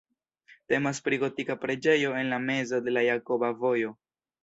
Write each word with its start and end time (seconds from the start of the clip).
Temas 0.73 1.01
pri 1.09 1.19
gotika 1.25 1.57
preĝejo 1.67 2.17
en 2.23 2.35
la 2.35 2.43
mezo 2.49 2.83
de 2.89 2.99
la 2.99 3.07
Jakoba 3.13 3.55
Vojo. 3.65 3.99